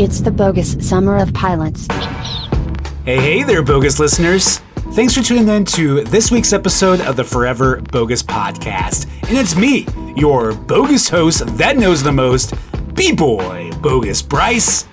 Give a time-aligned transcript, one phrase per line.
[0.00, 1.86] It's the bogus summer of pilots.
[3.04, 4.56] Hey, hey there, bogus listeners.
[4.94, 9.06] Thanks for tuning in to this week's episode of the Forever Bogus Podcast.
[9.28, 9.86] And it's me,
[10.16, 12.54] your bogus host that knows the most,
[12.94, 14.84] B Boy Bogus Bryce.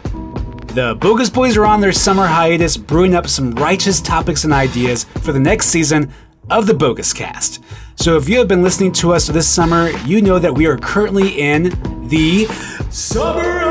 [0.73, 5.05] The Bogus Boys are on their summer hiatus, brewing up some righteous topics and ideas
[5.05, 6.11] for the next season
[6.49, 7.63] of the Bogus Cast.
[7.95, 10.77] So if you have been listening to us this summer, you know that we are
[10.77, 11.69] currently in
[12.09, 12.43] the
[12.89, 13.66] Summer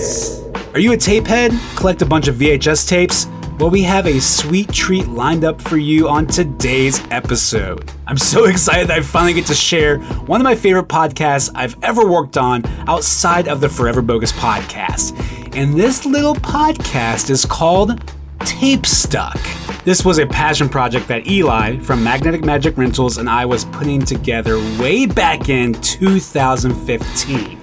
[0.00, 0.40] Pilots!
[0.72, 1.52] Are you a tape head?
[1.76, 3.26] Collect a bunch of VHS tapes?
[3.58, 7.90] Well, we have a sweet treat lined up for you on today's episode.
[8.06, 11.76] I'm so excited that I finally get to share one of my favorite podcasts I've
[11.84, 15.14] ever worked on outside of the Forever Bogus podcast.
[15.54, 18.02] And this little podcast is called
[18.40, 19.38] Tape Stuck.
[19.84, 24.02] This was a passion project that Eli from Magnetic Magic Rentals and I was putting
[24.02, 27.59] together way back in 2015.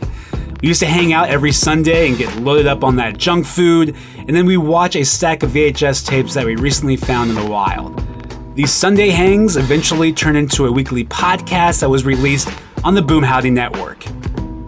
[0.62, 3.96] We used to hang out every Sunday and get loaded up on that junk food,
[4.18, 7.46] and then we watch a stack of VHS tapes that we recently found in the
[7.46, 8.04] wild.
[8.56, 12.50] These Sunday hangs eventually turned into a weekly podcast that was released
[12.84, 14.04] on the Boom Howdy Network,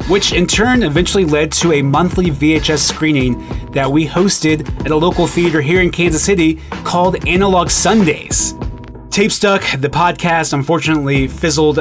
[0.08, 4.96] which in turn eventually led to a monthly VHS screening that we hosted at a
[4.96, 8.54] local theater here in Kansas City called Analog Sundays.
[9.10, 11.80] Tape Stuck, the podcast, unfortunately fizzled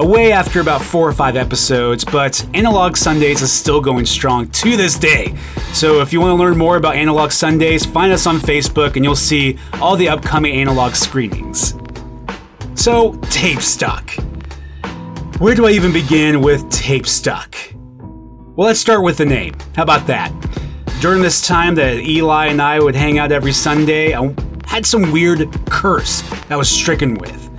[0.00, 4.76] away after about four or five episodes, but Analog Sundays is still going strong to
[4.76, 5.36] this day.
[5.72, 9.04] So if you want to learn more about Analog Sundays, find us on Facebook and
[9.04, 11.74] you'll see all the upcoming analog screenings.
[12.74, 14.10] So, Tape Stuck.
[15.38, 17.54] Where do I even begin with Tape Stuck?
[17.98, 19.54] Well, let's start with the name.
[19.76, 20.32] How about that?
[21.00, 25.12] During this time that Eli and I would hang out every Sunday, I had some
[25.12, 27.50] weird curse that I was stricken with.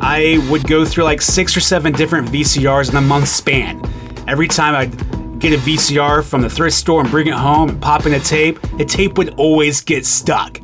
[0.00, 3.82] I would go through like six or seven different VCRs in a month span.
[4.26, 7.80] Every time I'd get a VCR from the thrift store and bring it home and
[7.80, 10.60] pop in a tape, the tape would always get stuck.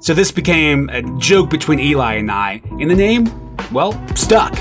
[0.00, 4.56] So this became a joke between Eli and I, and the name, well, stuck.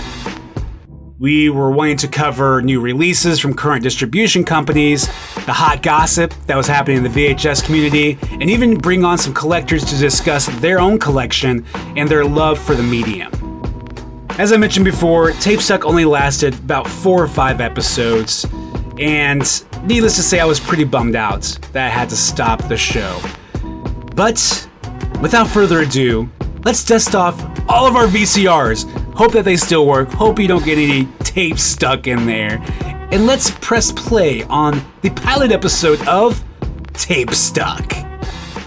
[1.19, 5.07] We were wanting to cover new releases from current distribution companies,
[5.45, 9.33] the hot gossip that was happening in the VHS community, and even bring on some
[9.33, 13.46] collectors to discuss their own collection and their love for the medium.
[14.37, 18.45] As I mentioned before, Tape Stuck only lasted about four or five episodes,
[18.99, 19.41] and
[19.83, 23.19] needless to say, I was pretty bummed out that I had to stop the show.
[24.15, 24.69] But
[25.21, 26.29] without further ado,
[26.63, 27.35] let's dust off
[27.67, 29.15] all of our VCRs.
[29.15, 30.09] Hope that they still work.
[30.09, 32.63] Hope you don't get any tape stuck in there.
[33.09, 36.43] And let's press play on the pilot episode of
[36.93, 37.91] Tape Stuck.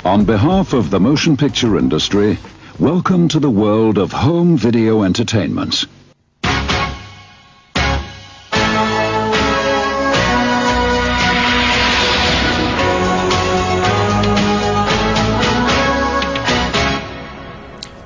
[0.04, 2.38] On behalf of the motion picture industry,
[2.80, 5.84] welcome to the world of home video entertainment.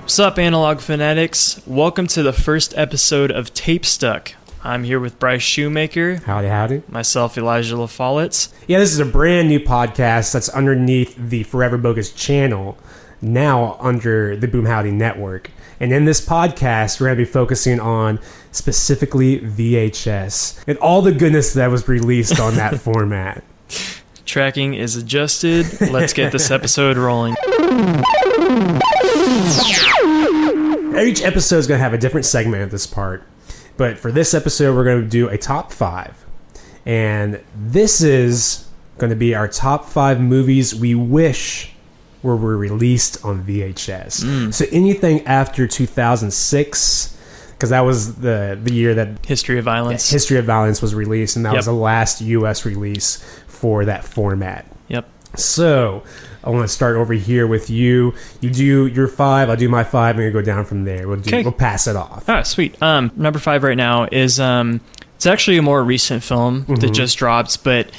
[0.03, 1.61] What's up, Analog Fanatics?
[1.67, 4.35] Welcome to the first episode of Tape Stuck.
[4.63, 6.83] I'm here with Bryce Shoemaker, Howdy, howdy.
[6.89, 8.53] myself, Elijah LaFollette.
[8.69, 12.79] Yeah, this is a brand new podcast that's underneath the Forever Bogus channel,
[13.25, 15.51] now under the Boom Howdy Network.
[15.81, 18.21] And in this podcast, we're going to be focusing on
[18.53, 23.43] specifically VHS and all the goodness that was released on that format.
[24.25, 25.67] Tracking is adjusted.
[25.91, 27.35] Let's get this episode rolling.
[30.97, 33.25] Each episode is going to have a different segment at this part.
[33.77, 36.25] But for this episode, we're going to do a top five.
[36.87, 38.69] And this is
[38.99, 41.74] going to be our top five movies we wish
[42.25, 44.53] were, were released on VHS.
[44.53, 47.17] So anything after 2006,
[47.53, 50.11] because that was the, the year that History of Violence.
[50.11, 51.59] History of Violence was released, and that Yep.
[51.59, 52.65] was the last U.S.
[52.65, 54.67] release for that format.
[54.89, 55.09] Yep.
[55.37, 56.03] So
[56.43, 58.15] I want to start over here with you.
[58.41, 61.07] You do your five, I'll do my five, and we go down from there.
[61.09, 61.43] We'll do, Okay.
[61.43, 62.29] we'll pass it off.
[62.29, 62.81] Ah, sweet.
[62.83, 64.81] Um, number five right now is um,
[65.17, 67.91] it's actually a more recent film that just dropped, but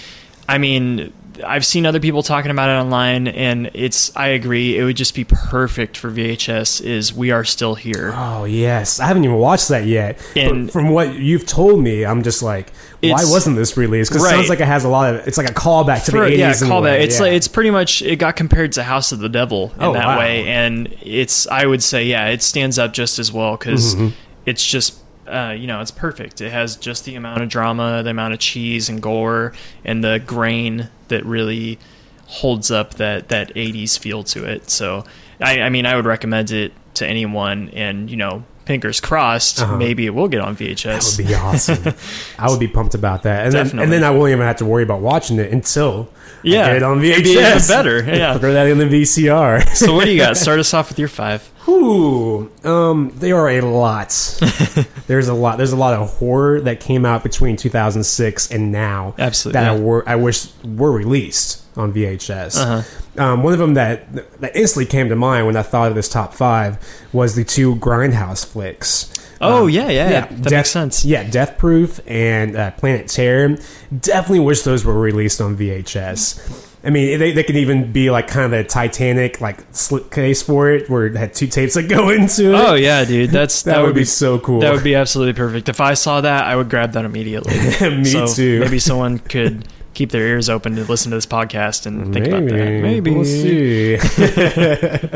[0.48, 1.12] I mean,
[1.44, 4.16] I've seen other people talking about it online, and it's.
[4.16, 4.78] I agree.
[4.78, 6.82] It would just be perfect for VHS.
[6.82, 8.12] Is We Are Still Here?
[8.16, 10.20] Oh yes, I haven't even watched that yet.
[10.36, 12.72] And- but from what you've told me, I'm just like,
[13.02, 14.12] why wasn't this released?
[14.12, 15.28] Because it sounds like it has a lot of.
[15.28, 16.38] It's like a callback to For- the 80s.
[16.38, 17.00] yeah, callback.
[17.02, 17.22] It's yeah.
[17.24, 20.06] like it's pretty much it got compared to House of the Devil in Oh, that
[20.06, 20.20] wow.
[20.20, 24.08] way, and it's I would say yeah, it stands up just as well because Mm-hmm.
[24.46, 25.00] it's just.
[25.28, 26.42] Uh, you know, it's perfect.
[26.42, 30.22] It has just the amount of drama, the amount of cheese and gore, and the
[30.26, 31.80] grain that really
[32.28, 34.70] holds up that that 80s feel to it.
[34.70, 35.04] So,
[35.40, 39.78] I, I mean, I would recommend it to anyone, and you know, fingers crossed, Uh-huh.
[39.78, 41.18] maybe it will get on VHS.
[41.18, 41.94] That would be awesome.
[42.40, 44.66] I would be pumped about that, and then, and then I won't even have to
[44.66, 47.56] worry about watching it until I Yeah, get it on VHS.
[47.56, 48.38] it'd better, yeah.
[48.38, 49.76] throw that in the VCR.
[49.76, 50.36] so what do you got?
[50.46, 51.50] Start us off with your five.
[51.68, 54.10] Ooh, um, there are a lot.
[55.08, 55.58] There's a lot.
[55.58, 59.16] There's a lot of horror that came out between 2006 and now.
[59.18, 59.82] Absolutely, That I, yeah.
[59.82, 62.58] were, I wish were released on VHS.
[62.58, 63.22] Uh-huh.
[63.24, 64.12] Um, one of them that
[64.42, 66.78] that instantly came to mind when I thought of this top five
[67.14, 69.12] was the two Grindhouse flicks.
[69.42, 71.04] Oh Um, yeah, yeah, that Death- makes sense.
[71.06, 73.58] Yeah, Death Proof and uh, Planet Terror.
[74.00, 76.72] Definitely wish those were released on VHS.
[76.86, 80.42] I mean, they, they could even be like kind of a Titanic like slip case
[80.44, 82.56] for it, where it had two tapes that go into it.
[82.56, 84.60] Oh yeah, dude, that's that, would be, so cool.
[84.62, 85.68] That would be absolutely perfect.
[85.68, 87.58] If I saw that, I would grab that immediately.
[87.90, 88.60] Me So too.
[88.62, 92.46] Maybe someone could keep their ears open to listen to this podcast and think about
[92.46, 92.82] that.
[92.82, 93.12] Maybe.
[93.12, 93.98] We'll see.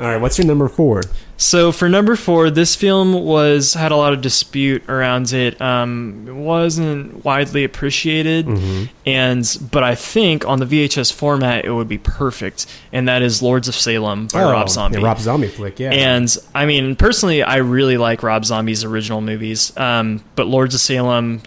[0.00, 1.02] All right, what's your number four?
[1.36, 5.60] So for number four, this film was had a lot of dispute around it.
[5.60, 8.84] Um, it wasn't widely appreciated, Mm-hmm.
[9.06, 13.42] and but I think on the VHS format it would be perfect, and that is
[13.42, 14.96] Lords of Salem by Rob Zombie.
[14.96, 15.90] Oh, Yeah, Rob Zombie flick, yeah.
[15.92, 19.76] And I mean, personally, I really like Rob Zombie's original movies.
[19.76, 21.42] Um, but Lords of Salem, s-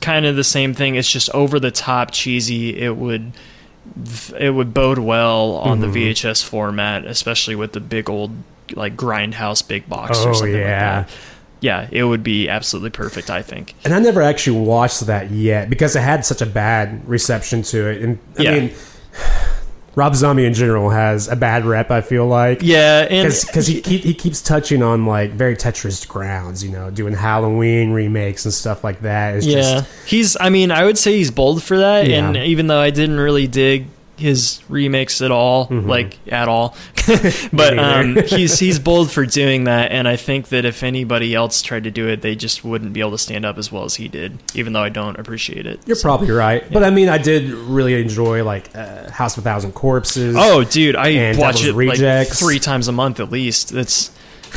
[0.00, 0.94] kind of the same thing.
[0.96, 2.78] It's just over the top, cheesy.
[2.80, 3.32] It would,
[4.38, 5.92] it would bode well on Mm-hmm.
[5.92, 8.32] the VHS format, especially with the big old
[8.74, 10.96] like grindhouse big box Oh, or something yeah.
[10.98, 11.16] like that.
[11.60, 13.30] Yeah, it would be absolutely perfect.
[13.30, 13.74] I think.
[13.84, 17.88] and I never actually watched that yet because it had such a bad reception to
[17.90, 18.02] it.
[18.02, 18.58] And I Yeah.
[18.58, 18.72] mean,
[19.96, 21.90] Rob Zombie in general has a bad rep.
[21.90, 26.62] I feel like, Yeah, because he keep, he keeps touching on like very Tetris grounds.
[26.62, 29.36] You know, doing Halloween remakes and stuff like that.
[29.36, 30.36] It's Yeah, just, he's.
[30.38, 32.06] I mean, I would say he's bold for that.
[32.06, 32.28] Yeah.
[32.28, 33.86] And even though I didn't really dig
[34.16, 36.76] his remakes at all, like at all,
[37.52, 39.92] but um, he's he's bold for doing that.
[39.92, 43.00] And I think that if anybody else tried to do it, they just wouldn't be
[43.00, 44.38] able to stand up as well as he did.
[44.54, 45.80] Even though I don't appreciate it.
[45.86, 46.64] you're probably right.
[46.72, 50.36] But I mean, I did really enjoy like uh, House of a Thousand Corpses.
[50.38, 53.70] Oh, dude, I watch Devil's it like three times a month at least.
[53.70, 54.10] That's.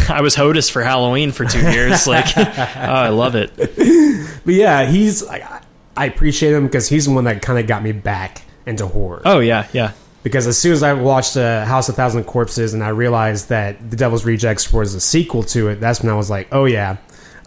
[0.08, 2.08] I was Otis for Halloween for two years.
[2.08, 3.52] Like, oh, I love it.
[3.58, 5.62] But yeah, he's I-
[5.98, 9.22] I appreciate him because he's the one that kind of got me back into horror.
[9.26, 9.92] Oh yeah, yeah.
[10.24, 13.90] Because as soon as I watched uh, House of Thousand Corpses and I realized that
[13.90, 16.98] The Devil's Rejects was a sequel to it, that's when I was like, oh yeah,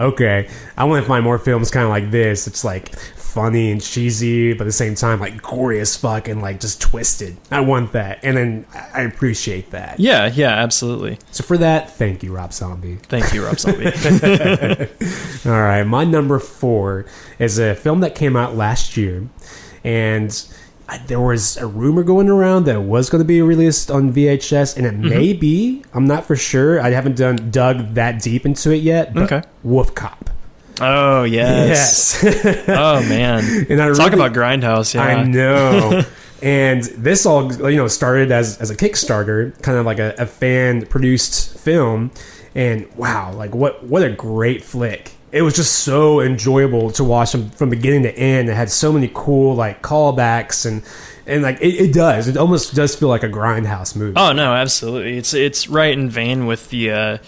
[0.00, 2.46] okay, I want to find more films kind of like this.
[2.46, 2.94] It's like
[3.32, 6.80] funny and cheesy, but at the same time like gory as fuck and like just
[6.80, 7.36] twisted.
[7.50, 9.98] I want that, and then I appreciate that.
[9.98, 11.18] Yeah, yeah, absolutely.
[11.30, 12.96] So for that, thank you, Rob Zombie.
[12.96, 13.86] Thank you, Rob Zombie.
[15.46, 17.06] All right, my number four
[17.38, 19.28] is a film that came out last year,
[19.82, 20.44] and
[21.06, 24.76] there was a rumor going around that it was going to be released on VHS,
[24.76, 25.08] and it Mm-hmm.
[25.08, 25.84] may be.
[25.94, 26.80] I'm not for sure.
[26.80, 29.14] I haven't done dug that deep into it yet.
[29.14, 29.42] But Okay.
[29.62, 30.30] Wolf Cop.
[30.80, 32.20] Oh yes.
[32.22, 33.66] Yes, Oh man.
[33.70, 35.02] and I Talk really- about Grindhouse, yeah.
[35.02, 36.02] I know.
[36.42, 40.26] and this all you know started as as a Kickstarter, kind of like a, a
[40.26, 42.10] fan produced film.
[42.54, 45.12] And wow, like what what a great flick!
[45.32, 48.48] It was just so enjoyable to watch from, from beginning to end.
[48.48, 50.82] It had so many cool like callbacks and
[51.26, 52.28] and like it, it does.
[52.28, 54.14] It almost does feel like a grindhouse movie.
[54.16, 55.16] Oh no, absolutely.
[55.16, 57.18] It's it's right in vein with the uh,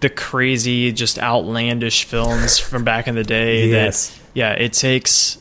[0.00, 3.68] the crazy, just outlandish films from back in the day.
[3.70, 4.10] Yes.
[4.10, 5.38] That yeah, it takes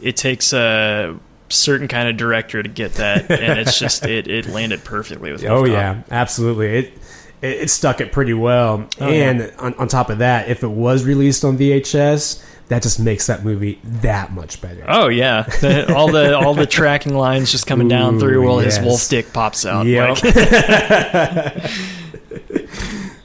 [0.00, 1.18] it takes a
[1.48, 5.44] certain kind of director to get that, and it's just it it landed perfectly with.
[5.44, 6.78] Oh yeah, absolutely.
[6.78, 6.92] It,
[7.42, 8.88] it it stuck it pretty well.
[9.00, 13.00] Oh, and on, on top of that, if it was released on VHS, that just
[13.00, 14.84] makes that movie that much better.
[14.88, 18.76] Oh yeah, The- all the all the tracking lines just coming down through while yes.
[18.76, 19.86] his wolf dick pops out.
[19.86, 20.22] Yep.
[20.22, 21.70] Like-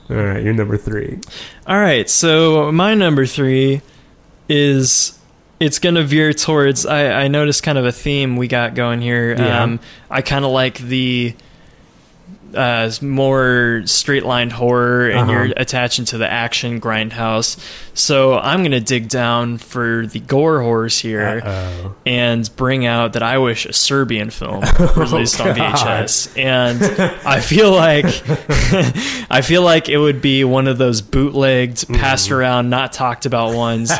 [0.09, 1.19] All right, you're number three.
[1.65, 3.81] All right, so my number three
[4.47, 5.17] is
[5.59, 6.85] it's gonna veer towards.
[6.85, 9.33] I, I noticed kind of a theme we got going here.
[9.33, 9.63] Yeah.
[9.63, 9.79] Um,
[10.09, 11.35] I kind of like the
[12.55, 15.31] uh, more straight lined horror, and Uh-huh.
[15.31, 17.57] you're attaching to the action grindhouse.
[17.93, 23.23] So I'm gonna dig down for the gore horrors here Oh, and bring out that
[23.23, 24.63] I wish a Serbian film
[24.95, 25.53] released on Oh.
[25.53, 26.37] VHS.
[26.37, 26.81] And
[27.25, 28.05] I feel like
[29.29, 32.33] I feel like it would be one of those bootlegged, passed Mm-hmm.
[32.35, 33.91] around, not talked about ones.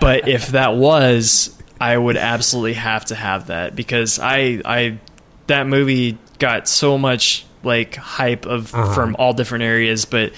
[0.00, 4.98] but if that was, I would absolutely have to have that because I I
[5.46, 8.92] that movie got so much like hype of Uh-huh.
[8.94, 10.32] from all different areas, but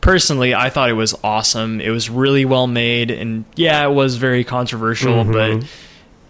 [0.00, 1.80] personally I thought it was awesome.
[1.80, 5.32] It was really well made and yeah, it was very controversial, Mm-hmm.
[5.60, 5.68] but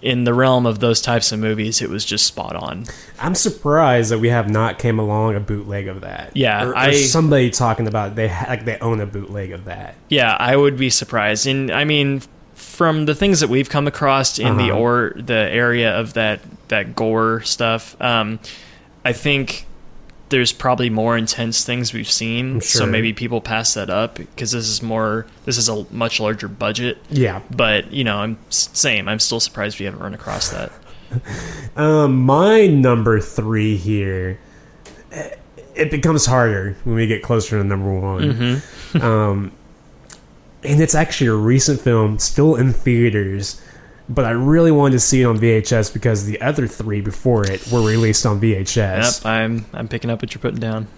[0.01, 2.85] in the realm of those types of movies, it was just spot on.
[3.19, 6.31] I'm surprised that we have not came along a bootleg of that.
[6.37, 9.65] Yeah, or, or I- somebody talking about they ha- like they own a bootleg of
[9.65, 9.97] that.
[10.09, 11.49] Yeah, I would be surprised.
[11.49, 12.23] And I mean,
[12.55, 14.79] from the things that we've come across in the Uh-huh.
[14.81, 18.39] or the area of that that gore stuff, um,
[19.05, 19.67] I think
[20.31, 22.61] there's probably more intense things we've seen.
[22.61, 25.27] So maybe people pass that up because this is more.
[25.45, 26.99] This is a much larger budget.
[27.11, 27.41] Yeah.
[27.51, 29.09] But you know, I'm same.
[29.09, 30.73] I'm still surprised we haven't run across that.
[31.77, 34.39] Um, my number three here.
[35.13, 35.31] eh,
[35.77, 38.61] It becomes harder when we get closer to number one.
[39.01, 39.53] um,
[40.65, 43.61] and it's actually a recent film, still in theaters,
[44.09, 47.67] but I really wanted to see it on VHS because the other three before it
[47.71, 49.25] were released on VHS.
[49.25, 50.89] Yep, I'm I'm picking up what you're putting down.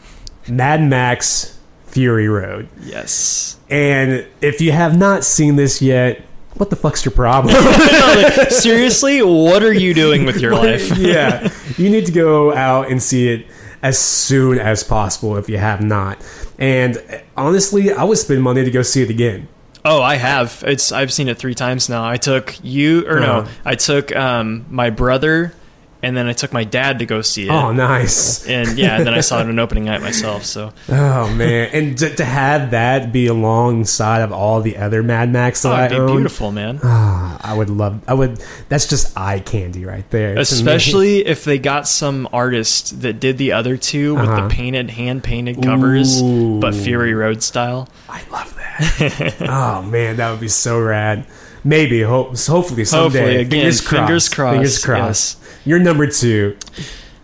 [0.48, 2.68] Mad Max Fury Road.
[2.82, 3.58] Yes.
[3.68, 6.22] And if you have not seen this yet,
[6.54, 7.54] what the fuck's your problem?
[8.50, 10.90] Seriously, what are you doing with your life?
[10.98, 13.46] yeah, you need to go out and see it
[13.82, 16.18] as soon as possible if you have not.
[16.58, 17.02] And
[17.36, 19.48] honestly, I would spend money to go see it again.
[19.84, 20.62] Oh, I have.
[20.66, 22.06] It's I've seen it three times now.
[22.06, 23.48] I took you or no, Uh-huh.
[23.64, 25.54] I took um, my brother,
[26.02, 27.50] and then I took my dad to go see it.
[27.50, 28.46] Oh, nice.
[28.46, 30.44] And yeah, and then I saw it on opening night myself.
[30.44, 35.30] So Oh man, and to, to have that be alongside of all the other Mad
[35.30, 36.80] Max that oh, I it'd be own, beautiful, man.
[36.82, 38.02] ah, I would love.
[38.06, 38.42] I would.
[38.68, 40.30] That's just eye candy right there.
[40.30, 40.40] to me.
[40.42, 44.42] Especially if they got some artist that did the other two with Uh-huh.
[44.48, 46.60] the painted, hand painted covers, Ooh.
[46.60, 47.88] but Fury Road style.
[48.10, 48.69] I love that.
[48.80, 51.26] Oh man, that would be so rad.
[51.62, 53.18] Maybe, hope, hopefully someday.
[53.18, 54.06] Hopefully, again, fingers crossed.
[54.08, 55.38] fingers crossed, Fingers crossed.
[55.66, 56.56] You're number two.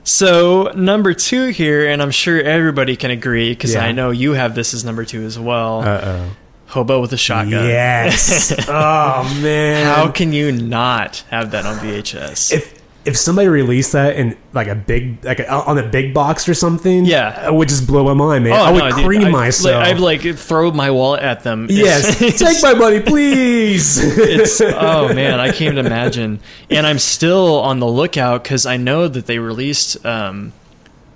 [0.04, 3.84] So number two here, and I'm sure everybody can agree because Yeah.
[3.84, 5.80] I know you have this as number two as well.
[5.80, 6.36] Uh oh.
[6.66, 7.64] Hobo with a shotgun.
[7.64, 8.52] Yes.
[8.68, 9.86] oh man.
[9.86, 12.52] How can you not have that on VHS?
[12.52, 12.75] if
[13.06, 16.54] if somebody released that in like a big like a, on a big box or
[16.54, 17.04] something?
[17.04, 17.46] Yeah.
[17.46, 18.52] it would just blow my mind, man.
[18.52, 19.84] I would no, dude, cream I'd- myself.
[19.84, 21.68] I'd like throw my wallet at them.
[21.70, 23.98] yes, take my money, please.
[24.18, 26.40] it's oh man, I can't imagine.
[26.70, 30.52] And I'm still on the lookout because I know that they released um,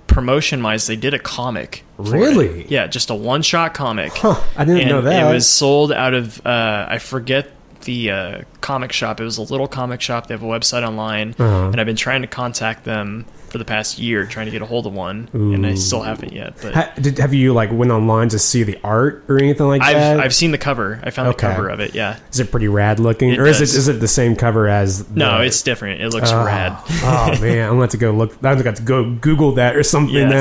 [0.07, 0.87] promotion wise.
[0.87, 1.83] They did a comic.
[1.99, 2.09] it.
[2.09, 2.65] Really?
[2.67, 4.13] Yeah, just a one shot comic.
[4.15, 5.29] Huh, I didn't and know that.
[5.29, 7.51] It was sold out of uh, I forget
[7.83, 9.19] the uh, comic shop.
[9.19, 10.27] It was a little comic shop.
[10.27, 11.67] They have a website online, Uh-huh.
[11.71, 14.65] and I've been trying to contact them for the past year, trying to get a
[14.65, 16.53] hold of one, and I still haven't yet.
[16.61, 19.81] But Ha- did, have you like went online to see the art or anything like
[19.81, 20.19] I've that?
[20.21, 21.01] I've seen the cover.
[21.03, 21.47] I found Okay.
[21.49, 21.93] the cover of it.
[21.93, 22.15] Yeah.
[22.31, 25.03] is it pretty rad looking, It or is it is it the same cover as?
[25.03, 25.99] The, No, it's different.
[25.99, 26.77] It looks Oh, rad.
[27.03, 28.37] oh man, I'm have to go look.
[28.41, 30.31] I'm gonna go Google that or something Yes.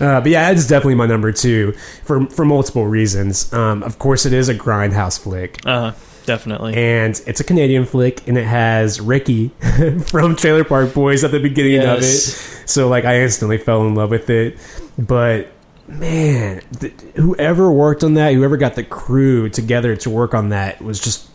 [0.00, 0.06] now.
[0.16, 1.72] Uh, but yeah, it's definitely my number two
[2.04, 3.52] for for multiple reasons.
[3.52, 5.58] Um, of course, it is a grindhouse flick.
[5.66, 5.92] Uh,
[6.24, 6.74] definitely.
[6.74, 9.48] and it's a Canadian flick, and it has Ricky
[10.06, 12.02] from Trailer Park Boys at the beginning of it.
[12.02, 14.58] So like, I instantly fell in love with it.
[14.98, 15.52] But
[15.86, 20.80] man, th- whoever worked on that, whoever got the crew together to work on that,
[20.82, 21.28] was just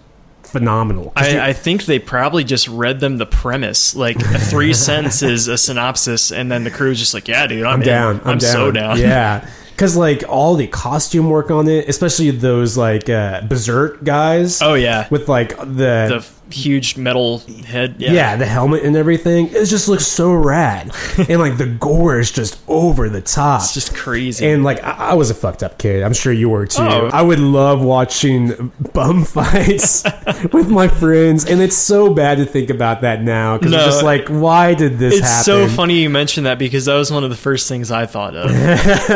[0.44, 1.14] phenomenal.
[1.16, 5.58] I, I think they probably just read them the premise, like a three sentences, a
[5.58, 7.88] synopsis, and then the crew's just like, "Yeah, dude, I'm, I'm in.
[7.88, 8.22] down.
[8.26, 8.40] I'm, down.
[8.40, 9.50] so down." Yeah.
[9.80, 14.62] Because like all the costume work on it, especially those like uh, berserk guys.
[14.62, 15.08] Oh yeah.
[15.10, 17.96] with like the, the huge metal head.
[18.00, 18.12] Yeah.
[18.12, 18.36] yeah.
[18.36, 19.48] the helmet and everything.
[19.48, 20.92] It just looks so rad,
[21.30, 23.62] and like the gore is just over the top.
[23.62, 24.46] It's just crazy.
[24.48, 26.04] and like I, I was a fucked up kid.
[26.04, 26.84] I'm sure you were too.
[26.84, 27.10] Oh.
[27.14, 30.04] I would love watching bum fights
[30.54, 33.78] with my friends, and it's so bad to think about that now because No.
[33.78, 35.44] it's just like, why did this it's happen?
[35.44, 38.36] so funny you mentioned that because that was one of the first things I thought
[38.36, 38.50] of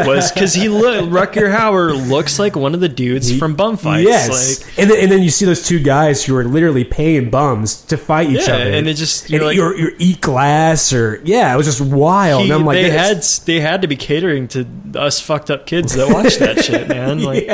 [0.08, 4.08] was because he look Rutger Hauer looks like one of the dudes from Bum Fights.
[4.08, 4.30] Yes,
[4.68, 7.82] Like, and then, and then you see those two guys who are literally paying bums
[7.86, 10.92] to fight each Yeah, other, and it just- and you're like- or, or eat glass
[10.94, 12.44] or yeah, it was just wild.
[12.44, 14.66] he- and I'm like, they had they had to be catering to
[14.96, 17.24] us fucked up kids that watch that shit, man.
[17.24, 17.48] Like,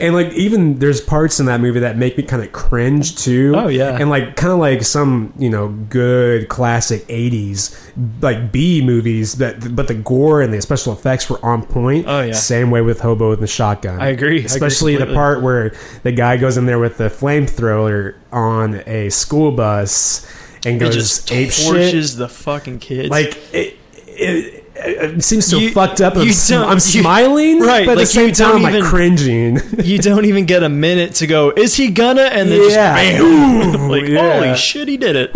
[0.00, 3.52] and like even there's parts in that movie that make me kind of cringe too.
[3.56, 3.96] Oh, yeah.
[3.98, 7.76] and like kind of like some you know good classic '80s
[8.22, 12.06] like B movies, but but the gore and the special effects were on point.
[12.08, 12.32] Oh, yeah.
[12.32, 14.00] same way with Hobo with the shotgun.
[14.00, 14.24] I agree.
[14.24, 18.82] I agree especially the part where the guy goes in there with the flamethrower on
[18.86, 20.26] a school bus
[20.64, 22.16] and it goes just ape shit.
[22.16, 23.10] the fucking kids.
[23.10, 23.76] Like it,
[24.06, 26.16] it, it seems so You- fucked up.
[26.16, 28.82] I'm, you sm- I'm you- smiling, Right, But at the same you time, I'm like
[28.84, 29.58] cringing.
[29.82, 31.50] you don't even get a minute to go.
[31.50, 32.22] Is he gonna?
[32.22, 33.18] And then Yeah.
[33.18, 34.34] just bam, like yeah.
[34.40, 35.30] holy shit, he did it.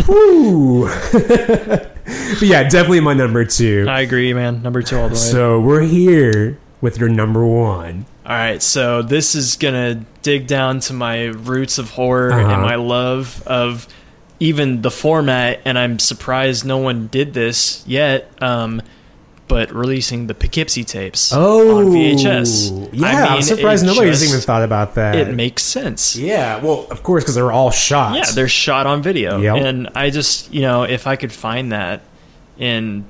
[2.41, 3.87] Yeah, definitely my number two.
[3.89, 4.63] I agree, man.
[4.63, 5.21] Number two all the way.
[5.21, 8.07] So we're here with your number one.
[8.25, 12.53] All right, so this is gonna dig down to my roots of horror Uh-huh.
[12.53, 13.87] and my love of
[14.41, 18.31] even the format, and I'm surprised no one did this yet.
[18.41, 18.81] Um,
[19.49, 22.91] but releasing the Poughkeepsie tapes Oh, on VHS.
[22.93, 25.17] Yeah, I I'm mean, surprised nobody's just- even thought about that.
[25.17, 26.15] It makes sense.
[26.17, 28.15] yeah, well, of course, because they're all shot.
[28.17, 29.57] Yeah, they're shot on video, Yep.
[29.57, 32.03] and I just you know if I could find that
[32.59, 33.05] and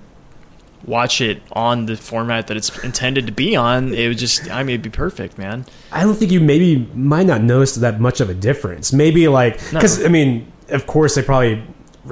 [0.86, 4.62] watch it on the format that it's intended to be on, it would just I
[4.62, 5.66] mean it'd be perfect, man.
[5.92, 8.92] I don't think you maybe might not notice that much of a difference.
[8.92, 9.80] Maybe like No.
[9.80, 11.62] because I mean, of course, they probably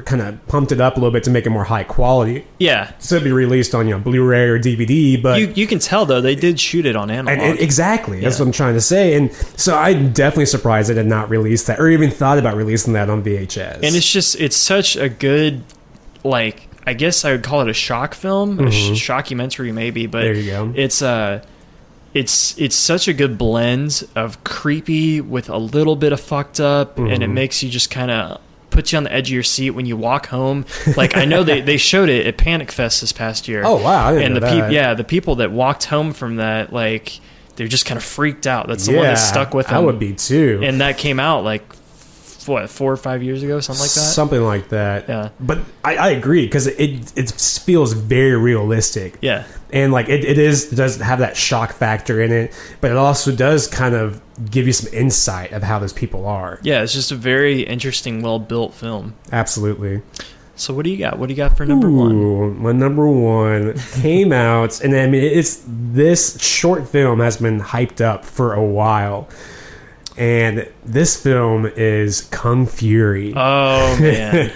[0.02, 2.92] kind of pumped it up a little bit to make it more high quality, Yeah,
[2.98, 5.20] so it'd be released on you know Blu-ray or DVD.
[5.22, 7.32] But you you can tell though they did shoot it on analog.
[7.38, 9.14] and, and exactly that's what I'm trying to say.
[9.14, 12.92] And so I'm definitely surprised they did not release that or even thought about releasing
[12.94, 13.76] that on VHS.
[13.82, 15.62] and it's just it's such a good
[16.24, 20.22] like I guess I would call it a shock film, a sh- shockumentary maybe, but
[20.24, 20.32] Mm-hmm.
[20.34, 20.72] There you go.
[20.76, 21.42] it's uh
[22.14, 26.96] it's it's such a good blend of creepy with a little bit of fucked up,
[26.98, 27.22] and Mm-hmm.
[27.22, 28.40] it makes you just kind of
[28.76, 30.66] put you on the edge of your seat when you walk home.
[30.96, 33.62] Like I know they, they showed it at Panic Fest this past year.
[33.64, 34.72] Oh, wow, and the peop that.
[34.72, 37.18] yeah the people that walked home from that like
[37.56, 38.68] they're just kind of freaked out.
[38.68, 39.76] That's the one that stuck with them.
[39.76, 40.60] I would be too.
[40.62, 41.62] and that came out like
[42.48, 44.00] what four or five years ago, something like that.
[44.00, 45.08] Something like that.
[45.08, 45.28] Yeah.
[45.40, 49.18] But I, I agree because it it feels very realistic.
[49.20, 49.44] yeah.
[49.72, 52.96] and like it, it is it does have that shock factor in it but it
[52.96, 56.92] also does kind of give you some insight of how those people are Yeah, it's
[56.92, 59.14] just a very interesting, well built film.
[59.32, 60.02] absolutely
[60.54, 61.18] So what do you got?
[61.18, 62.62] What do you got for number one?
[62.62, 68.00] My number one came out and i mean it's this short film has been hyped
[68.00, 69.28] up for a while
[70.18, 74.50] and this film is kung fury Oh man,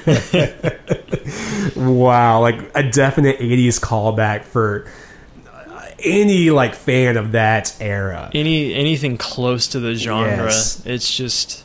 [1.76, 4.86] wow like a definite 80s callback for
[6.02, 10.82] any like fan of that era any anything close to the genre, Yes.
[10.86, 11.64] it's just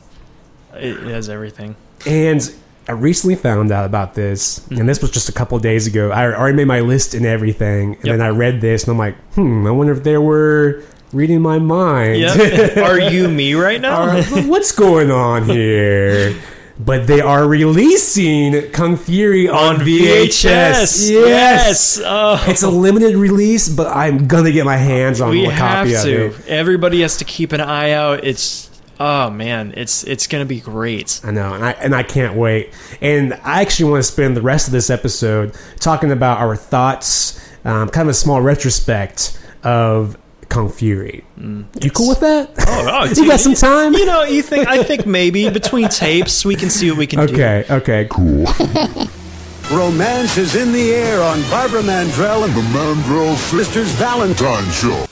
[0.74, 1.76] it, has everything.
[2.06, 2.54] And
[2.88, 6.12] I recently found out about this, and this was just a couple days ago.
[6.12, 8.18] I already made my list and everything, and Yep.
[8.18, 10.84] then I read this, and I'm like, hmm, I wonder if there were
[11.16, 12.20] reading my mind.
[12.20, 12.78] Yep.
[12.78, 14.18] Are you me right now?
[14.18, 16.36] Or, What's going on here?
[16.78, 21.10] But they are releasing Kung Fury on, VHS.
[21.10, 22.02] Yes.
[22.04, 25.88] Oh, It's a limited release, but I'm gonna get my hands on we a have
[25.88, 26.26] copy to.
[26.26, 26.48] of it.
[26.48, 28.26] Everybody has to keep an eye out.
[28.26, 31.22] It's oh man, it's it's gonna be great.
[31.24, 32.74] I know, and I and I can't wait.
[33.00, 37.40] And I actually want to spend the rest of this episode talking about our thoughts,
[37.64, 40.18] um, kind of a small retrospect of
[40.56, 41.22] Kung Fury.
[41.38, 41.84] Mm.
[41.84, 42.50] you cool with that?
[42.66, 43.92] Oh, oh, you got some time?
[43.92, 47.28] You know, you think I think maybe between tapes we can see what we can
[47.28, 47.34] do.
[47.34, 48.46] Okay, okay, cool.
[49.70, 54.64] Romance is in the air on Barbara Mandrell and The Mandrell Sisters Valentine.
[54.72, 55.06] Show.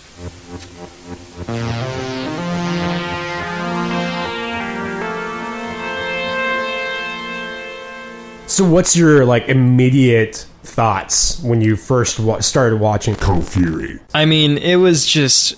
[8.47, 13.99] So, what's your like immediate thoughts when you first wa- started watching Kung Kung Fury.
[14.13, 15.56] I mean, it was just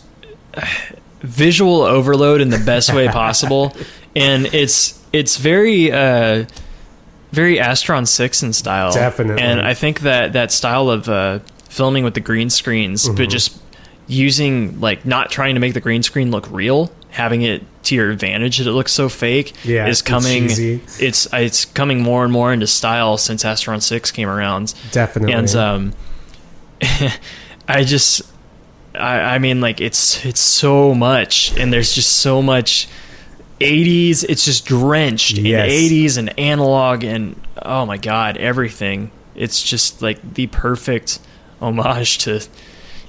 [1.21, 3.75] visual overload in the best way possible,
[4.15, 6.45] and it's it's very uh,
[7.31, 8.91] very Astron Six in style.
[8.93, 9.41] Definitely.
[9.43, 11.39] and I think that that style of uh,
[11.69, 13.15] filming with the green screens, Mm-hmm.
[13.15, 13.59] but just
[14.07, 18.11] using like not trying to make the green screen look real, having it to your
[18.11, 20.47] advantage that it looks so fake Yeah, is coming.
[20.49, 20.81] cheesy.
[20.99, 24.73] It's it's coming more and more into style since Astron Six came around.
[24.91, 25.33] Definitely.
[25.33, 25.93] And um,
[27.67, 28.21] I just,
[28.93, 32.87] I, I mean, like it's it's so much, and there's just so much.
[33.61, 35.71] 80s, it's just drenched Yes.
[35.71, 39.11] in 80s and analog, and oh my god, everything.
[39.33, 41.19] It's just like the perfect
[41.61, 42.41] homage to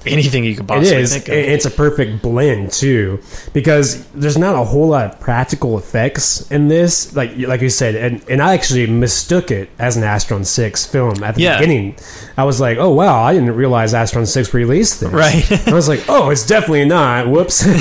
[0.08, 1.12] anything you could It possibly is.
[1.12, 1.34] think of.
[1.34, 3.20] It's a perfect blend too,
[3.52, 7.14] because there's not a whole lot of practical effects in this.
[7.16, 11.22] Like like you said, and, and I actually mistook it as an Astron Six film
[11.24, 11.58] at the Yeah.
[11.58, 11.96] beginning.
[12.36, 15.10] I was like, oh wow, I didn't realize Astron Six released this.
[15.10, 15.68] Right.
[15.68, 17.28] I was like, oh, it's definitely not.
[17.28, 17.64] Whoops.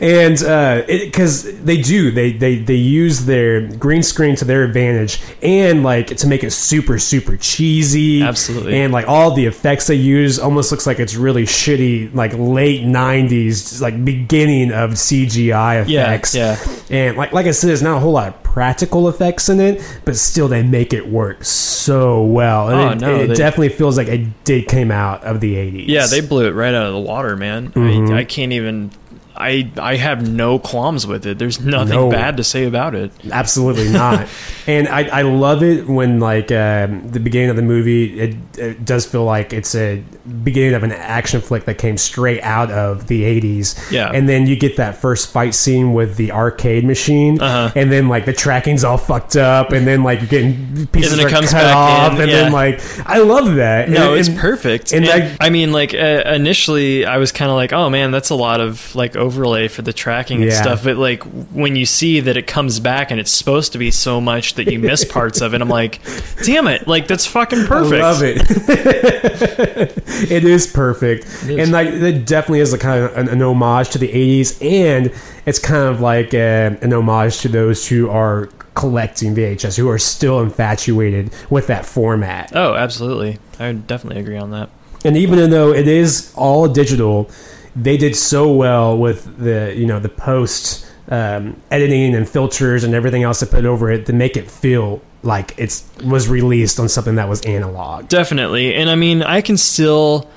[0.00, 5.20] and uh, because they do, they they they use their green screen to their advantage,
[5.42, 8.22] and like to make it super super cheesy.
[8.22, 8.80] Absolutely.
[8.80, 12.32] And like all the effects they use oh almost looks like it's really shitty, like
[12.34, 16.34] late '90s, like beginning of CGI Yeah, effects.
[16.34, 16.56] yeah.
[16.90, 19.80] And like like I said, there's not a whole lot of practical effects in it,
[20.04, 22.68] but still they make it work so well.
[22.70, 25.54] And Oh, it, no, it they- definitely feels like it did came out of the
[25.54, 25.84] '80s.
[25.88, 27.70] Yeah, they blew it right out of the water, man.
[27.70, 28.12] Mm-hmm.
[28.14, 28.90] I, I can't even.
[29.38, 31.38] I I have no qualms with it.
[31.38, 32.10] There's nothing No.
[32.10, 33.12] bad to say about it.
[33.30, 34.26] Absolutely not.
[34.66, 38.84] and I, I love it when like um, the beginning of the movie it, it
[38.84, 40.02] does feel like it's a
[40.44, 43.90] beginning of an action flick that came straight out of the 80s.
[43.92, 44.10] Yeah.
[44.12, 47.72] And then you get that first fight scene with the arcade machine Uh-huh.
[47.76, 51.20] and then like the tracking's all fucked up and then like you're getting pieces And
[51.20, 52.36] then it are comes cut off in, and yeah.
[52.42, 53.88] then like I love that.
[53.88, 54.92] No, And- it's and- perfect.
[54.92, 58.30] and that- I mean, like uh, initially, I was kind of like, "Oh man, that's
[58.30, 60.62] a lot of like overlay for the tracking and Yeah.
[60.62, 63.90] stuff." But like when you see that it comes back and it's supposed to be
[63.90, 66.00] so much that you miss parts of it, I'm like,
[66.44, 66.88] "Damn it!
[66.88, 68.38] Like that's fucking perfect." I love it.
[70.30, 71.50] it is perfect, is.
[71.50, 75.12] and like it definitely is a kind of an, an homage to the '80s, and
[75.46, 79.98] it's kind of like uh an homage to those who are collecting VHS, who are
[79.98, 82.52] still infatuated with that format.
[82.54, 83.38] Oh, absolutely.
[83.58, 84.70] I would definitely agree on that.
[85.04, 87.28] And even though it is all digital,
[87.76, 92.94] they did so well with the you know the post um, editing and filters and
[92.94, 96.88] everything else to put over it to make it feel like it's was released on
[96.88, 98.08] something that was analog.
[98.08, 100.28] Definitely, and I mean, I can still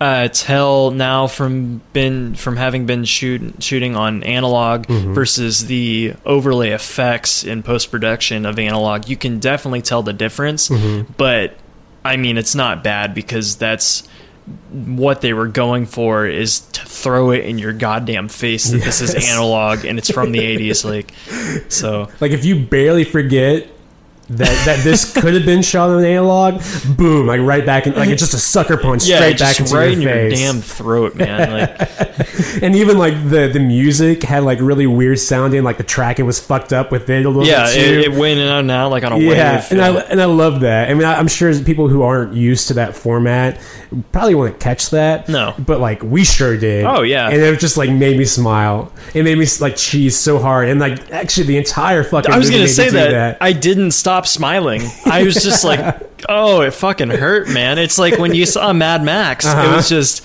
[0.00, 5.12] uh, tell now from been from having been shoot, shooting on analog Mm-hmm.
[5.14, 9.08] versus the overlay effects in post production of analog.
[9.08, 11.12] You can definitely tell the difference, Mm-hmm.
[11.16, 11.56] but
[12.04, 14.06] I mean, it's not bad because that's
[14.70, 19.00] what they were going for is to throw it in your goddamn face that this
[19.00, 21.12] is analog and it's from the 80s like
[21.70, 22.08] so.
[22.20, 23.68] Like if you barely forget
[24.30, 26.62] that that this could have been shot on analog,
[26.96, 29.74] boom, like right back in like it's just a sucker punch yeah straight back into
[29.74, 31.88] right in your your damn throat man like
[32.62, 36.38] and even like the the music had like really weird sounding, like the tracking was
[36.40, 37.80] fucked up with it a little yeah bit too.
[37.80, 40.26] it, it went in and out like on a yeah, wave and I and I
[40.26, 40.90] love that.
[40.90, 43.60] I mean, I, I'm sure people who aren't used to that format
[44.12, 45.28] probably wouldn't catch that.
[45.28, 45.54] No.
[45.58, 46.84] but like we sure did.
[46.84, 47.28] Oh, yeah.
[47.28, 48.92] and it just like made me smile.
[49.14, 52.30] It made me like cheese so hard, and like actually the entire fucking.
[52.30, 54.82] I was gonna say do that, I didn't stop smiling.
[55.06, 59.02] I was just like, "Oh, it fucking hurt, man." It's like when you saw Mad
[59.04, 59.44] Max.
[59.44, 59.76] It Uh-huh.
[59.76, 60.24] was just,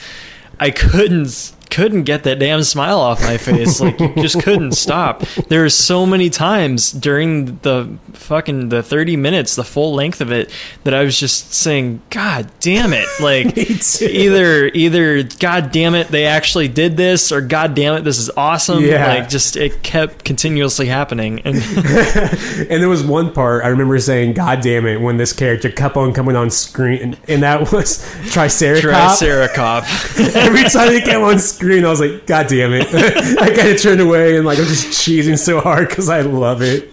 [0.59, 3.79] I couldn't couldn't get that damn smile off my face.
[3.79, 5.21] Like you just couldn't stop.
[5.49, 10.31] There were so many times during the fucking the thirty minutes, the full length of
[10.31, 10.51] it,
[10.83, 13.57] that I was just saying, "God damn it!" Like
[14.01, 18.29] either either God damn it, they actually did this, or God damn it, this is
[18.35, 18.83] awesome.
[18.83, 19.07] Yeah.
[19.07, 21.63] Like just it kept continuously happening and.
[22.73, 25.97] And there was one part I remember saying, "God damn it!" when this character kept
[25.97, 29.17] on coming on screen, and, and that was Triceracop.
[29.17, 30.35] Triceracop.
[30.35, 32.87] Every time he came on screen, I was like, "God damn it!"
[33.41, 36.61] I kind of turned away and like I'm just cheesing so hard because I love
[36.61, 36.89] it.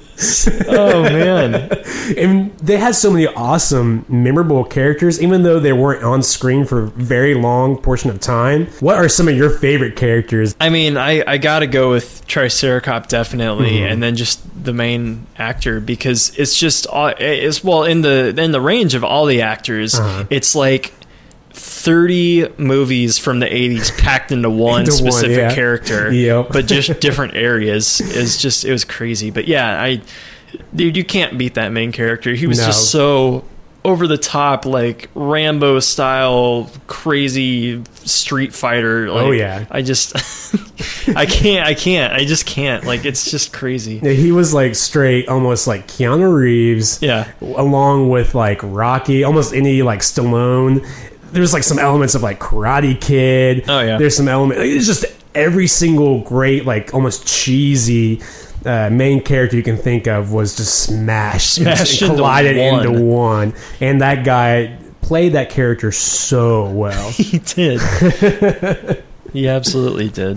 [0.69, 1.71] oh man.
[2.19, 6.83] And they had so many awesome, memorable characters, even though they weren't on screen for
[6.83, 8.67] a very long portion of time.
[8.81, 10.55] What are some of your favorite characters?
[10.61, 13.93] I mean, I, I gotta go with Triceracop definitely, Mm-hmm.
[13.93, 18.53] and then just the main actor because it's just all- it's well in the in
[18.53, 20.25] the range of all the actors, Uh-huh.
[20.29, 20.93] it's like.
[21.53, 25.55] 30 movies from the 80s packed into one Into one, specific yeah.
[25.55, 26.49] character Yep.
[26.51, 30.01] but just different areas is just it was crazy but yeah i
[30.75, 32.67] dude you can't beat that main character he was No.
[32.67, 33.45] just so
[33.85, 39.65] over the top like rambo style crazy street fighter oh, like, Oh, yeah.
[39.71, 40.15] i just
[41.17, 45.29] i can't i can't i just can't like it's just crazy He was like straight,
[45.29, 47.01] almost like Keanu Reeves.
[47.03, 50.87] yeah along with like Rocky, almost any like Stallone.
[51.33, 53.65] There's like some elements of like Karate Kid.
[53.69, 53.99] Oh, yeah.
[53.99, 54.61] There's some element.
[54.61, 58.21] It's just every single great like almost cheesy.
[58.65, 62.87] Uh, main character you can think of was just smashed, Smashed and into collided one.
[62.87, 67.11] into one, and that guy played that character so well.
[67.13, 67.81] he did
[69.33, 70.37] he absolutely did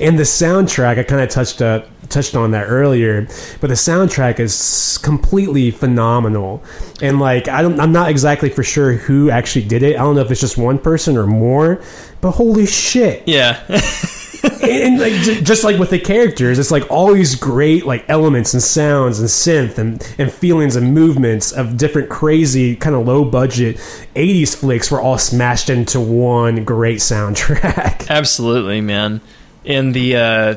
[0.00, 3.26] and the soundtrack, I kind of touched up touched on that earlier,
[3.60, 6.62] but the soundtrack is completely phenomenal.
[7.00, 9.96] And like I don't I'm not exactly for sure who actually did it.
[9.96, 11.82] I don't know if it's just one person or more,
[12.20, 13.22] but holy shit.
[13.26, 13.62] yeah
[14.62, 18.54] and, like j- just like with the characters, it's like all these great like elements
[18.54, 23.24] and sounds and synth and, and feelings and movements of different crazy kind of low
[23.24, 23.76] budget
[24.14, 28.08] 80s flicks were all smashed into one great soundtrack.
[28.10, 29.20] Absolutely, man.
[29.64, 30.56] And the uh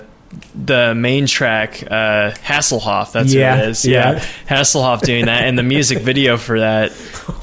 [0.55, 3.11] the main track, uh, Hasselhoff.
[3.11, 3.85] That's Yeah, what it is.
[3.85, 4.13] yeah.
[4.13, 4.19] Yeah.
[4.49, 6.91] Hasselhoff doing that, and the music video for that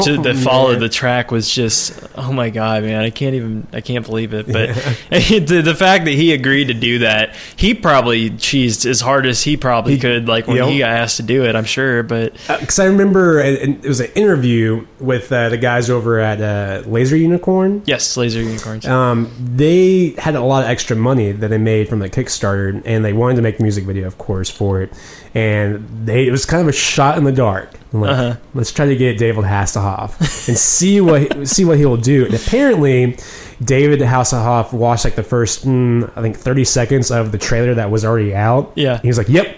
[0.05, 0.81] to Oh, the follow man.
[0.81, 3.01] the track was just oh my god, man!
[3.03, 4.47] I can't even I can't believe it.
[4.47, 4.75] But
[5.11, 9.43] the, the fact that he agreed to do that, he probably cheesed as hard as
[9.43, 10.29] he probably could.
[10.29, 12.03] Like when he got asked to do it, I'm sure.
[12.03, 16.41] But because I remember uh, it was an interview with uh, the guys over at
[16.41, 17.83] uh, Laser Unicorn.
[17.87, 18.87] yes, laser unicorns.
[18.87, 23.05] Um, they had a lot of extra money that they made from the Kickstarter, and
[23.05, 24.93] they wanted to make a music video, of course, for it.
[25.35, 27.71] And they it was kind of a shot in the dark.
[27.93, 28.37] Like, Uh-huh.
[28.55, 32.25] let's try to get David Hasselhoff and see what see what he will do.
[32.27, 33.17] And apparently,
[33.63, 37.91] David Hasselhoff watched like the first, mm, I think, 30 seconds of the trailer that
[37.91, 38.73] was already out.
[38.75, 38.99] Yeah.
[39.03, 39.57] he was like, "Yep,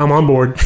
[0.00, 0.56] I'm on board.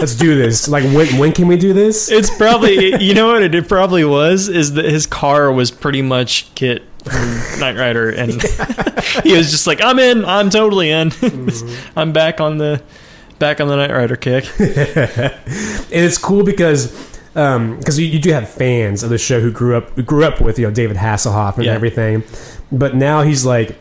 [0.00, 0.68] Let's do this.
[0.68, 4.48] Like, when when can we do this?" It's probably you know what it probably was
[4.48, 7.60] is that his car was pretty much KITT Mm-hmm.
[7.60, 8.32] Knight Rider, and
[9.24, 11.98] he was just like, "I'm in, I'm totally in, mm-hmm.
[11.98, 12.82] I'm back on the
[13.38, 15.34] back on the Knight Rider kick." and
[15.90, 16.92] it's cool because
[17.36, 20.24] um, because you, you do have fans of the show who grew up who grew
[20.24, 21.74] up with you know David Hasselhoff and Yeah.
[21.74, 22.22] everything,
[22.72, 23.76] but now he's like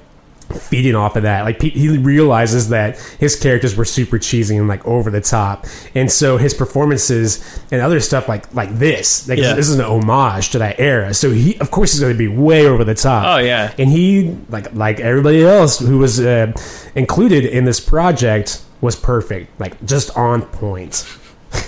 [0.69, 1.43] feeding off of that.
[1.43, 6.11] Like he realizes that his characters were super cheesy and like over the top, and
[6.11, 9.53] so his performances and other stuff like like this, like Yeah.
[9.53, 11.13] this is an homage to that era.
[11.13, 13.25] So he, of course, he's going to be way over the top.
[13.25, 13.73] Oh, yeah.
[13.77, 16.51] and he like like everybody else who was uh,
[16.95, 21.05] included in this project was perfect, like just on point.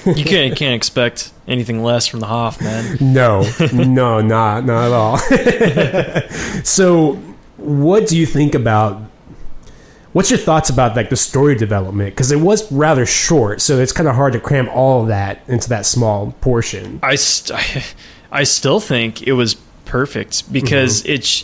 [0.05, 2.97] You can't can't expect anything less from the Hoff man.
[2.99, 5.17] No, no, not not at all.
[6.63, 7.17] so,
[7.59, 9.01] what do you think about?
[10.11, 12.15] What's your thoughts about like the story development?
[12.15, 15.41] Because it was rather short, so it's kind of hard to cram all of that
[15.47, 16.99] into that small portion.
[17.03, 17.95] I, st-
[18.31, 21.11] I still think it was perfect because Mm-hmm.
[21.13, 21.43] it's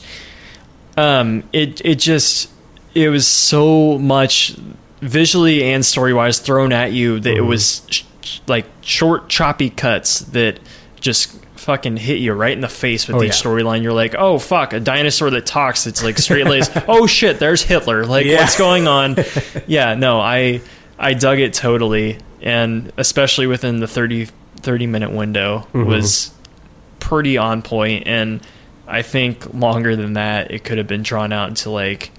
[0.98, 2.50] um it it just
[2.94, 4.56] it was so much
[5.02, 7.48] visually and story wise thrown at you that it Mm-hmm.
[7.48, 10.60] was sh- sh- like short choppy cuts that
[11.00, 13.50] just fucking hit you right in the face with Oh, each yeah.
[13.52, 13.82] storyline.
[13.82, 15.88] You're like oh fuck a dinosaur that talks.
[15.88, 16.72] It's like straight laced.
[16.88, 18.06] Oh shit there's hitler.
[18.06, 18.38] Like Yeah.
[18.42, 19.16] what's going on?
[19.68, 20.62] Yeah no i
[21.00, 22.18] i dug it totally.
[22.42, 24.28] And especially within the 30
[24.62, 25.86] 30 minute window Mm-hmm.
[25.86, 26.32] was
[27.00, 28.08] pretty on point.
[28.08, 28.42] And
[28.88, 32.12] i think longer than that it could have been drawn out into like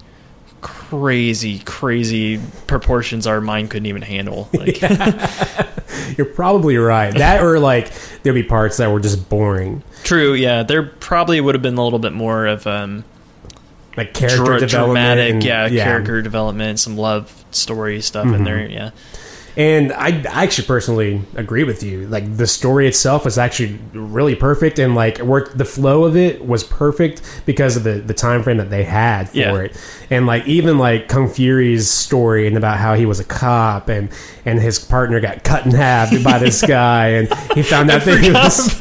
[0.61, 4.81] crazy crazy proportions our mind couldn't even handle like
[6.17, 7.13] You're probably right.
[7.13, 7.91] That or like
[8.23, 11.83] there'd be parts that were just boring, true yeah there probably would have been a
[11.83, 13.03] little bit more of um
[13.95, 14.93] like character dra- development.
[14.95, 18.73] dramatic and- yeah, character development some love story stuff in there Mm-hmm.
[18.73, 18.89] yeah
[19.57, 22.05] And I, I actually personally agree with you.
[22.07, 26.45] Like the story itself was actually really perfect, and like worked the flow of it
[26.45, 29.55] was perfect because of the the time frame that they had for Yeah.
[29.55, 29.75] it.
[30.11, 34.09] And like even like Kung Fury's story and about how he was a cop and
[34.45, 38.19] and his partner got cut in half by this guy, and he found out that
[38.19, 38.77] he was.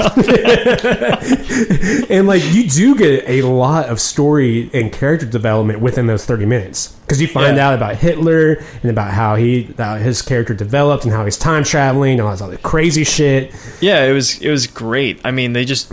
[2.11, 6.45] and like you do get a lot of story and character development within those 30
[6.45, 7.69] minutes because you find Yeah.
[7.69, 11.63] out about hitler and about how he how his character developed and how he's time
[11.65, 15.21] traveling and all this other crazy shit Yeah, it was it was great.
[15.25, 15.93] I mean, they just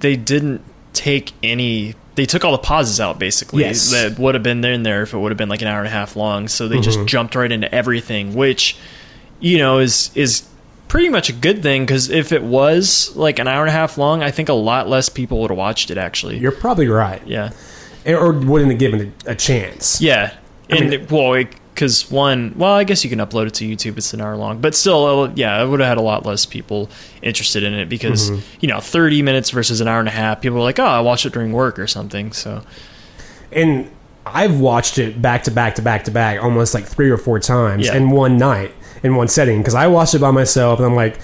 [0.00, 0.60] they didn't
[0.92, 1.94] take any.
[2.14, 3.90] They took all the pauses out basically Yes.
[3.90, 5.88] that would have been in there if it would have been like an hour and
[5.88, 6.46] a half long.
[6.48, 6.82] So they Mm-hmm.
[6.84, 8.76] just jumped right into everything, which
[9.40, 10.42] you know is is
[10.88, 13.96] pretty much a good thing because if it was like an hour and a half
[13.96, 15.96] long, I think a lot less people would have watched it.
[15.96, 17.50] Actually, you're probably right yeah,
[18.06, 20.34] or wouldn't have given it a chance yeah,
[20.76, 21.44] and mean- well.
[21.74, 23.96] Because one, well, I guess you can upload it to YouTube.
[23.96, 26.44] It's an hour long, but still, uh, yeah, I would have had a lot less
[26.44, 26.90] people
[27.22, 28.40] interested in it because Mm-hmm.
[28.60, 30.42] you know, thirty minutes versus an hour and a half.
[30.42, 32.62] People were like, "Oh, I watched it during work or something." So
[33.50, 33.90] and
[34.24, 37.40] i've watched it back to back to back to back almost like three or four
[37.40, 37.96] times Yeah.
[37.96, 38.70] in one night
[39.02, 41.18] in one setting because i watched it by myself and i'm like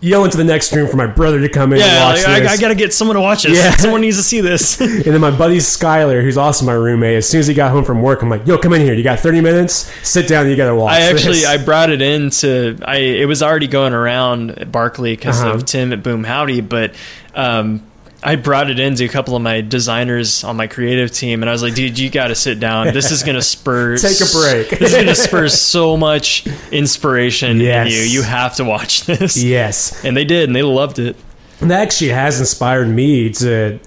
[0.00, 2.28] yelling to the next room for my brother to come in and yeah, watch like,
[2.28, 2.52] I, this.
[2.52, 3.56] I got to get someone to watch this.
[3.56, 3.74] Yeah.
[3.76, 4.80] Someone needs to see this.
[4.80, 7.84] And then my buddy Skyler, who's also my roommate, as soon as he got home
[7.84, 8.92] from work, I'm like, "Yo, come in here.
[8.94, 9.90] You got 30 minutes.
[10.06, 10.48] Sit down.
[10.48, 13.66] You got to watch." I actually this." I brought it into I it was already
[13.68, 15.52] going around at Barkley because Uh-huh.
[15.54, 16.94] of Tim at Boom Howdy, but
[17.34, 17.82] um,
[18.26, 21.52] I brought it into a couple of my designers on my creative team, and I
[21.52, 22.92] was like, dude, you got to sit down.
[22.92, 24.70] This is going to spur Take a break.
[24.78, 27.86] this is going to spur so much inspiration Yes.
[27.86, 28.00] in you.
[28.00, 29.36] You have to watch this.
[29.42, 31.16] yes, And they did, and they loved it.
[31.60, 33.78] and that actually has inspired me to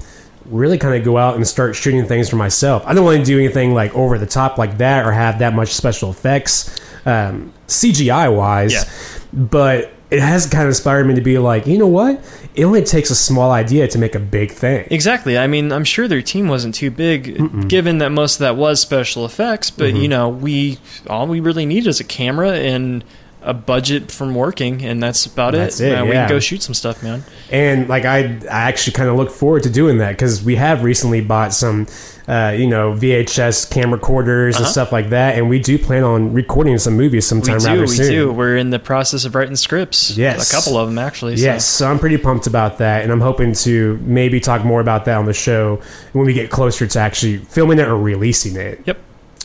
[0.46, 2.82] really kind of go out and start shooting things for myself.
[2.88, 5.54] I don't want to do anything like over the top like that or have that
[5.54, 8.74] much special effects, um, CGI wise.
[8.74, 8.84] Yeah.
[9.32, 12.20] But it has kind of inspired me to be like, you know what?
[12.56, 14.88] It only takes a small idea to make a big thing.
[14.90, 15.38] Exactly.
[15.38, 18.82] I mean, I'm sure their team wasn't too big, given that most of that was
[18.82, 19.70] special effects.
[19.72, 19.98] But Mm-hmm.
[20.02, 23.04] you know, we all we really need is a camera and
[23.42, 25.94] a budget from working, and that's about That's it.
[25.94, 27.24] it, Uh, We can go shoot some stuff, man.
[27.52, 30.84] And like I, I actually kind of look forward to doing that because we have
[30.84, 31.88] recently bought some,
[32.30, 36.78] uh, you know, VHS camcorders and stuff like that, and we do plan on recording
[36.78, 37.42] some movies Uh-huh.
[37.42, 37.68] We sometime do.
[37.68, 38.12] rather We soon.
[38.12, 38.32] do.
[38.32, 40.16] We're in the process of writing scripts.
[40.16, 40.52] Yes.
[40.52, 41.38] a couple of them actually.
[41.38, 44.80] so- Yes, so I'm pretty pumped about that, and I'm hoping to maybe talk more
[44.80, 45.82] about that on the show
[46.14, 48.82] when we get closer to actually filming it or releasing it.
[48.86, 49.00] Yep.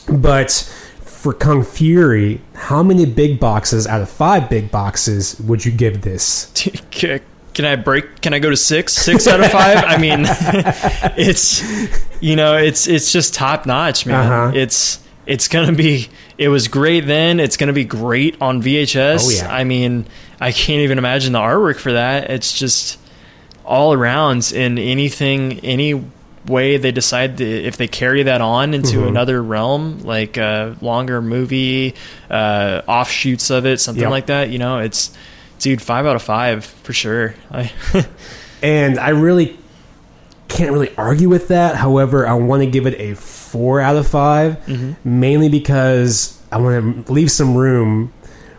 [0.09, 0.51] But
[1.01, 6.03] for Kung Fury, how many big boxes out of five big boxes would you give
[6.03, 6.53] this?
[7.55, 8.21] Can I break?
[8.21, 8.93] Can I go to six?
[8.93, 9.79] Six out of five?
[9.85, 10.21] I mean,
[11.17, 11.62] it's
[12.21, 14.31] you know, it's it's just top notch, man.
[14.33, 14.53] Uh-huh.
[14.55, 16.09] It's it's gonna be.
[16.37, 17.40] It was great then.
[17.40, 19.25] It's gonna be great on VHS.
[19.27, 19.55] Oh, yeah.
[19.55, 20.07] I mean,
[20.40, 22.31] I can't even imagine the artwork for that.
[22.31, 22.99] It's just
[23.64, 26.05] all around in anything, any
[26.47, 29.09] way they decide to, if they carry that on into Mm-hmm.
[29.09, 31.95] another realm, like a longer movie,
[32.29, 34.11] uh, offshoots of it, something Yep.
[34.11, 34.51] like that.
[34.51, 35.17] You know, it's
[35.59, 37.35] dude, five out of five for sure.
[37.51, 37.71] I,
[38.62, 39.59] And I really
[40.49, 41.77] can't really argue with that.
[41.77, 45.21] However, I want to give it a four out of 5 Mm-hmm.
[45.21, 48.12] mainly because I want to leave some room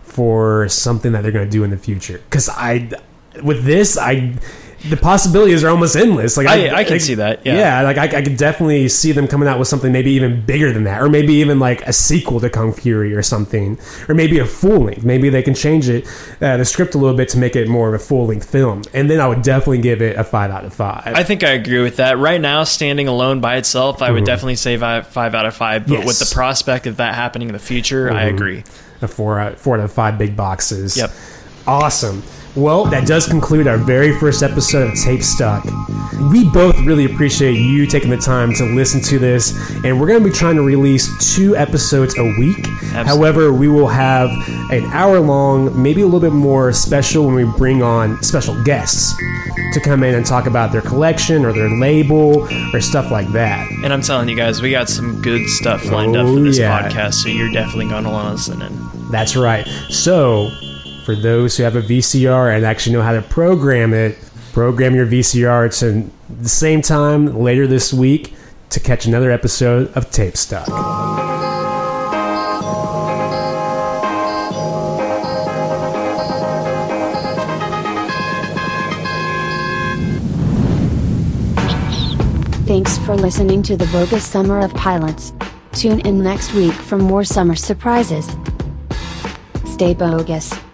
[0.04, 2.20] for something that they're going to do in the future.
[2.30, 2.90] Because I,
[3.44, 4.36] with this, I.
[4.90, 6.38] The possibilities are almost endless.
[6.38, 7.82] Like I- I can see that, yeah.
[7.82, 10.84] like I, I could definitely see them coming out with something maybe even bigger than
[10.84, 14.46] that, or maybe even like a sequel to Kung Fury or something, or maybe a
[14.46, 15.04] full length.
[15.04, 16.06] Maybe they can change it,
[16.42, 18.84] uh, the script a little bit to make it more of a full length film,
[18.94, 21.14] and then I would definitely give it a five out of five.
[21.16, 22.18] I think I agree with that.
[22.18, 25.84] Right now, standing alone by itself, I would definitely say five, five out of five.
[25.84, 25.94] But Mm-hmm.
[25.94, 26.00] Yes.
[26.02, 26.08] Mm-hmm.
[26.08, 28.64] with the prospect of that happening in the future, I agree.
[29.02, 30.96] a four out, four out of five big boxes.
[30.98, 31.12] Yep.
[31.68, 32.22] Awesome.
[32.56, 35.66] Well, that does conclude our very first episode of Tape Stuck.
[36.32, 39.52] We both really appreciate you taking the time to listen to this,
[39.84, 42.66] and we're going to be trying to release two episodes a week.
[42.94, 44.30] However, we will have
[44.72, 49.14] an hour long, maybe a little bit more special when we bring on special guests
[49.74, 53.70] to come in and talk about their collection or their label or stuff like that.
[53.84, 56.58] And I'm telling you guys, we got some good stuff lined up Oh, for this
[56.58, 56.84] yeah.
[56.90, 59.12] podcast, so you're definitely going to want to listen in.
[59.12, 59.68] That's right.
[59.90, 60.50] So,
[61.06, 64.18] for those who have a VCR and actually know how to program it,
[64.54, 66.10] program your VCR to
[66.42, 68.34] the same time later this week
[68.72, 70.66] to catch another episode of Tape Stuck.
[82.66, 85.34] Thanks for listening to the bogus summer of pilots.
[85.74, 88.36] Tune in next week for more summer surprises.
[89.66, 90.65] Stay bogus.